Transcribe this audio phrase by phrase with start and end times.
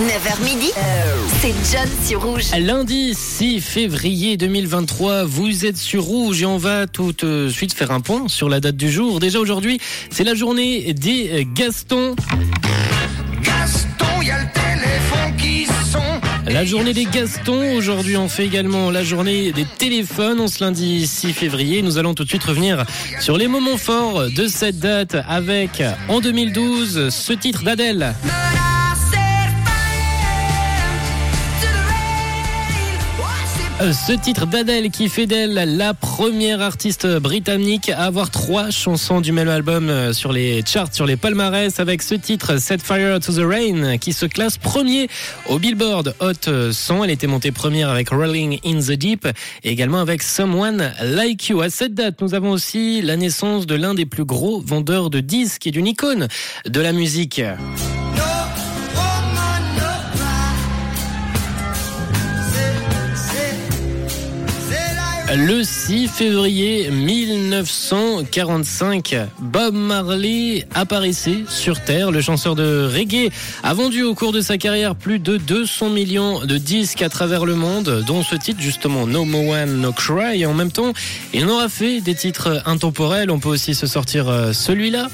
[0.00, 0.72] 9h midi,
[1.40, 2.46] c'est John sur Rouge.
[2.58, 7.92] Lundi 6 février 2023, vous êtes sur Rouge et on va tout de suite faire
[7.92, 9.20] un point sur la date du jour.
[9.20, 9.78] Déjà aujourd'hui,
[10.10, 12.16] c'est la journée des Gastons.
[13.40, 16.52] Gaston, y a le téléphone qui sonne.
[16.52, 17.76] La journée des Gastons.
[17.76, 20.40] Aujourd'hui, on fait également la journée des téléphones.
[20.40, 21.82] On se lundi 6 février.
[21.82, 22.84] Nous allons tout de suite revenir
[23.20, 28.12] sur les moments forts de cette date avec, en 2012, ce titre d'Adèle.
[33.80, 39.32] Ce titre d'Adèle qui fait d'elle la première artiste britannique à avoir trois chansons du
[39.32, 43.32] même album euh, sur les charts, sur les palmarès, avec ce titre Set Fire to
[43.32, 45.08] the Rain qui se classe premier
[45.48, 47.04] au Billboard Hot 100.
[47.04, 49.26] Elle était montée première avec Rolling in the Deep
[49.64, 51.60] également avec Someone Like You.
[51.60, 55.18] À cette date, nous avons aussi la naissance de l'un des plus gros vendeurs de
[55.18, 56.28] disques et d'une icône
[56.64, 57.42] de la musique.
[65.36, 72.12] Le 6 février 1945, Bob Marley apparaissait sur Terre.
[72.12, 73.32] Le chanteur de reggae
[73.64, 77.46] a vendu au cours de sa carrière plus de 200 millions de disques à travers
[77.46, 80.42] le monde, dont ce titre justement No More One No Cry.
[80.42, 80.92] Et en même temps,
[81.32, 83.32] il en aura fait des titres intemporels.
[83.32, 85.08] On peut aussi se sortir euh, celui-là.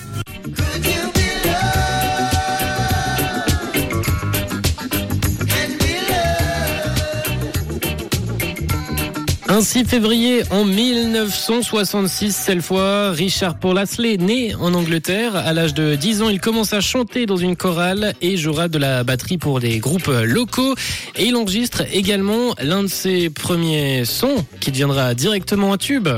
[9.51, 15.35] Un 6 février en 1966, cette fois, Richard Paul Astley, né en Angleterre.
[15.35, 18.79] À l'âge de 10 ans, il commence à chanter dans une chorale et jouera de
[18.79, 20.77] la batterie pour des groupes locaux.
[21.17, 26.09] Et il enregistre également l'un de ses premiers sons qui deviendra directement un tube.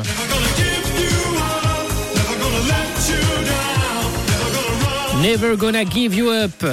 [5.22, 6.66] Never Gonna Give You Up.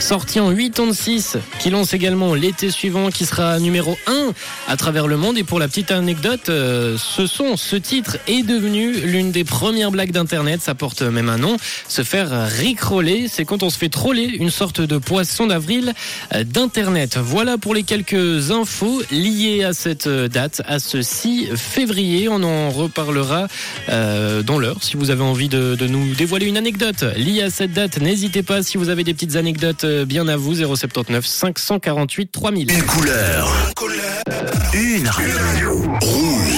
[0.00, 4.32] Sorti en 86, qui lance également l'été suivant, qui sera numéro 1
[4.66, 5.36] à travers le monde.
[5.36, 9.90] Et pour la petite anecdote, euh, ce son, ce titre est devenu l'une des premières
[9.90, 10.62] blagues d'Internet.
[10.62, 11.58] Ça porte même un nom.
[11.86, 15.92] Se faire ricroller, c'est quand on se fait troller, une sorte de poisson d'avril
[16.34, 17.18] euh, d'Internet.
[17.18, 22.28] Voilà pour les quelques infos liées à cette euh, date, à ce 6 février.
[22.28, 23.48] On en reparlera
[23.88, 24.82] dans l'heure.
[24.82, 28.42] Si vous avez envie de, de nous dévoiler une anecdote liée à cette date, n'hésitez
[28.42, 28.62] pas.
[28.62, 32.70] Si vous avez des petites anecdotes bien à vous, 079 548 3000.
[32.70, 33.72] Une couleur.
[34.72, 35.82] Une radio.
[36.00, 36.50] Rouge.